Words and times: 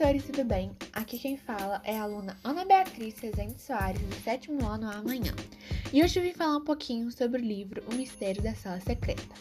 professores, 0.00 0.24
tudo 0.24 0.44
bem? 0.44 0.74
Aqui 0.94 1.18
quem 1.18 1.36
fala 1.36 1.82
é 1.84 1.98
a 1.98 2.04
aluna 2.04 2.34
Ana 2.42 2.64
Beatriz 2.64 3.18
Rezende 3.18 3.60
Soares, 3.60 4.00
do 4.00 4.14
sétimo 4.22 4.66
ano 4.66 4.90
amanhã. 4.90 5.34
E 5.92 6.02
hoje 6.02 6.20
vim 6.20 6.32
falar 6.32 6.56
um 6.56 6.64
pouquinho 6.64 7.12
sobre 7.12 7.38
o 7.38 7.44
livro 7.44 7.82
O 7.86 7.94
Mistério 7.94 8.42
da 8.42 8.54
Sala 8.54 8.80
Secreta. 8.80 9.34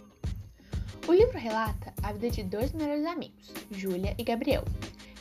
O 1.07 1.14
livro 1.14 1.38
relata 1.38 1.93
a 2.04 2.11
vida 2.11 2.30
de 2.30 2.43
dois 2.43 2.73
melhores 2.73 3.05
amigos, 3.05 3.54
Júlia 3.71 4.14
e 4.18 4.23
Gabriel, 4.23 4.66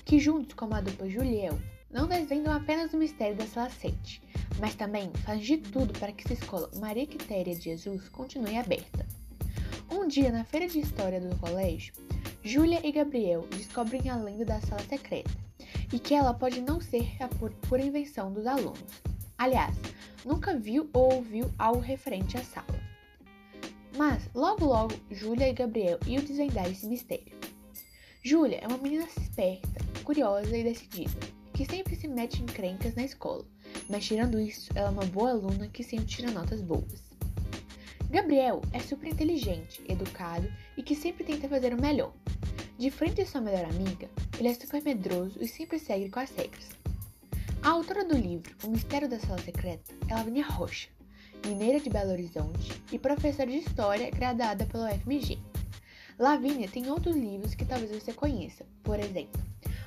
que 0.05 0.19
juntos 0.19 0.55
com 0.55 0.75
a 0.75 0.81
dupla 0.81 1.09
Juliel 1.09 1.57
não 1.89 2.09
desvendam 2.09 2.53
apenas 2.53 2.93
o 2.93 2.99
mistério 2.99 3.37
da 3.37 3.47
Sala 3.47 3.71
7, 3.71 4.21
mas 4.59 4.75
também 4.75 5.13
fazem 5.25 5.45
de 5.45 5.59
tudo 5.59 5.97
para 6.01 6.11
que 6.11 6.25
sua 6.25 6.35
escola 6.35 6.69
Maria 6.81 7.07
Quitéria 7.07 7.55
de 7.55 7.63
Jesus 7.63 8.09
continue 8.09 8.57
aberta. 8.57 9.07
Um 9.89 10.09
dia, 10.09 10.33
na 10.33 10.43
feira 10.43 10.67
de 10.67 10.81
história 10.81 11.21
do 11.21 11.37
colégio, 11.37 11.95
Júlia 12.49 12.81
e 12.83 12.91
Gabriel 12.91 13.47
descobrem 13.51 14.09
a 14.09 14.17
lenda 14.17 14.43
da 14.43 14.59
sala 14.63 14.81
secreta 14.85 15.31
e 15.93 15.99
que 15.99 16.15
ela 16.15 16.33
pode 16.33 16.63
não 16.63 16.81
ser 16.81 17.07
a 17.21 17.29
pura 17.29 17.85
invenção 17.85 18.33
dos 18.33 18.47
alunos. 18.47 19.03
Aliás, 19.37 19.77
nunca 20.25 20.57
viu 20.57 20.89
ou 20.95 21.17
ouviu 21.17 21.53
algo 21.59 21.79
referente 21.79 22.39
à 22.39 22.43
sala. 22.43 22.81
Mas, 23.99 24.31
logo 24.35 24.65
logo, 24.65 24.95
Júlia 25.11 25.51
e 25.51 25.53
Gabriel 25.53 25.99
iam 26.07 26.25
desvendar 26.25 26.71
esse 26.71 26.87
mistério. 26.87 27.37
Júlia 28.25 28.61
é 28.63 28.67
uma 28.67 28.79
menina 28.79 29.05
esperta, 29.05 29.85
curiosa 30.03 30.57
e 30.57 30.65
decidida, 30.65 31.21
que 31.53 31.67
sempre 31.67 31.97
se 31.97 32.09
mete 32.09 32.41
em 32.41 32.47
crencas 32.47 32.95
na 32.95 33.05
escola, 33.05 33.45
mas 33.91 34.07
tirando 34.07 34.41
isso, 34.41 34.71
ela 34.75 34.89
é 34.89 34.91
uma 34.91 35.05
boa 35.05 35.33
aluna 35.33 35.69
que 35.69 35.85
sempre 35.85 36.07
tira 36.07 36.31
notas 36.31 36.63
boas. 36.63 37.09
Gabriel 38.09 38.63
é 38.73 38.79
super 38.79 39.07
inteligente, 39.07 39.83
educado 39.87 40.51
e 40.79 40.83
que 40.83 40.95
sempre 40.95 41.25
tenta 41.25 41.47
fazer 41.47 41.75
o 41.75 41.81
melhor. 41.83 42.15
De 42.79 42.93
frente 42.93 43.17
de 43.17 43.27
sua 43.27 43.41
melhor 43.41 43.65
amiga, 43.65 44.09
ele 44.39 44.47
é 44.47 44.55
super 44.55 44.81
medroso 44.81 45.37
e 45.43 45.49
sempre 45.49 45.81
segue 45.81 46.09
com 46.09 46.21
as 46.21 46.31
regras. 46.31 46.69
A 47.61 47.71
autora 47.71 48.05
do 48.05 48.17
livro 48.17 48.55
O 48.63 48.69
Mistério 48.69 49.09
da 49.09 49.19
Sala 49.19 49.43
Secreta 49.43 49.93
é 50.09 50.15
Lavínia 50.15 50.47
Rocha, 50.47 50.89
mineira 51.45 51.81
de 51.81 51.91
Belo 51.91 52.13
Horizonte 52.13 52.81
e 52.93 52.97
professora 52.97 53.51
de 53.51 53.57
História 53.57 54.09
graduada 54.13 54.65
pelo 54.65 54.87
FMG. 54.87 55.41
Lavínia 56.21 56.69
tem 56.69 56.89
outros 56.89 57.17
livros 57.17 57.53
que 57.53 57.65
talvez 57.65 57.91
você 57.91 58.13
conheça, 58.13 58.65
por 58.85 59.01
exemplo, 59.01 59.43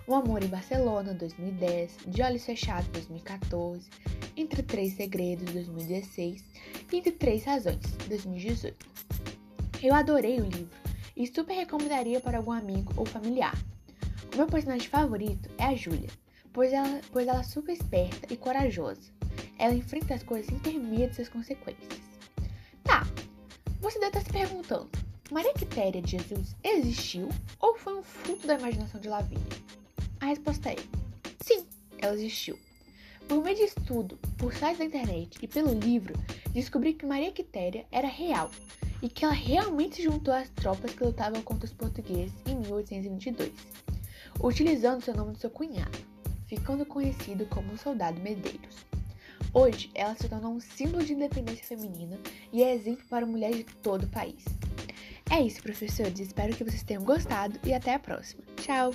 O 0.06 0.14
Amor 0.14 0.44
em 0.44 0.48
Barcelona, 0.48 1.14
2010, 1.14 1.98
De 2.08 2.22
Olhos 2.22 2.46
Fechados, 2.46 2.90
2014, 2.90 3.90
Entre 4.36 4.62
Três 4.64 4.96
Segredos, 4.96 5.50
2016 5.54 6.44
e 6.92 7.00
De 7.00 7.12
Três 7.12 7.46
Razões, 7.46 7.80
2018. 8.10 8.86
Eu 9.82 9.96
adorei 9.96 10.42
o 10.42 10.44
livro 10.44 10.91
e 11.22 11.28
super 11.28 11.54
recomendaria 11.54 12.20
para 12.20 12.40
algum 12.40 12.52
amigo 12.52 12.92
ou 12.98 13.06
familiar. 13.06 13.56
O 14.34 14.38
meu 14.38 14.48
personagem 14.48 14.90
favorito 14.90 15.52
é 15.60 15.66
a 15.66 15.76
Júlia, 15.76 16.10
pois 16.52 16.74
ela, 16.74 17.00
pois 17.12 17.28
ela 17.28 17.42
é 17.42 17.44
super 17.44 17.74
esperta 17.74 18.34
e 18.34 18.36
corajosa. 18.36 19.12
Ela 19.60 19.76
enfrenta 19.76 20.16
as 20.16 20.24
coisas 20.24 20.48
sem 20.48 20.58
ter 20.58 20.80
medo 20.80 21.10
de 21.10 21.18
suas 21.18 21.30
consequências. 21.30 22.02
Tá, 22.84 23.06
você 23.80 24.00
deve 24.00 24.18
estar 24.18 24.22
se 24.22 24.32
perguntando, 24.32 24.90
Maria 25.32 25.54
Quitéria 25.54 26.02
de 26.02 26.18
Jesus 26.18 26.56
existiu 26.64 27.30
ou 27.60 27.78
foi 27.78 28.00
um 28.00 28.04
fruto 28.04 28.48
da 28.48 28.58
imaginação 28.58 29.00
de 29.00 29.08
Lavínia? 29.08 29.46
A 30.20 30.26
resposta 30.26 30.72
é 30.72 30.76
sim, 31.44 31.68
ela 32.00 32.16
existiu. 32.16 32.58
Por 33.28 33.44
meio 33.44 33.58
de 33.58 33.64
estudo, 33.64 34.18
por 34.40 34.56
sites 34.56 34.80
da 34.80 34.86
internet 34.86 35.38
e 35.40 35.48
pelo 35.48 35.72
livro, 35.72 36.16
descobri 36.52 36.96
que 36.96 37.06
Maria 37.06 37.32
Quitéria 37.32 37.86
era 37.92 38.08
real 38.08 38.50
e 39.02 39.10
que 39.10 39.26
ela 39.26 39.34
realmente 39.34 40.04
juntou 40.04 40.34
às 40.34 40.50
tropas 40.50 40.94
que 40.94 41.04
lutavam 41.04 41.42
contra 41.42 41.66
os 41.66 41.74
portugueses 41.74 42.34
em 42.46 42.56
1822, 42.56 43.52
utilizando 44.42 45.04
seu 45.04 45.16
nome 45.16 45.34
de 45.34 45.40
seu 45.40 45.50
cunhado, 45.50 45.98
ficando 46.48 46.86
conhecido 46.86 47.46
como 47.48 47.78
Soldado 47.78 48.22
Medeiros. 48.22 48.86
Hoje, 49.54 49.90
ela 49.94 50.16
se 50.16 50.30
tornou 50.30 50.54
um 50.54 50.60
símbolo 50.60 51.04
de 51.04 51.14
independência 51.14 51.66
feminina 51.66 52.18
e 52.54 52.64
é 52.64 52.74
exemplo 52.74 53.04
para 53.10 53.26
mulheres 53.26 53.58
de 53.58 53.64
todo 53.66 54.04
o 54.04 54.10
país. 54.10 54.46
É 55.30 55.42
isso, 55.42 55.62
professores. 55.62 56.20
Espero 56.20 56.56
que 56.56 56.64
vocês 56.64 56.84
tenham 56.84 57.04
gostado 57.04 57.60
e 57.66 57.74
até 57.74 57.94
a 57.94 58.00
próxima. 58.00 58.44
Tchau! 58.58 58.94